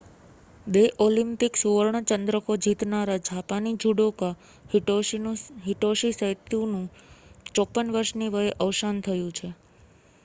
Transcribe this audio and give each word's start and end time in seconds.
બે 0.67 0.81
ઓલિમ્પિક 0.99 1.57
સુવર્ણ 1.57 2.07
ચંદ્રકો 2.11 2.55
જીતનારા 2.57 3.17
જાપાની 3.21 3.75
જુડોકા 3.75 4.31
હિટોશી 4.73 6.13
સૈતોનું 6.15 6.91
54 7.53 7.95
વર્ષની 7.95 8.33
વયે 8.33 8.59
અવસાન 8.61 9.01
થયું 9.03 9.33
છે 9.33 9.55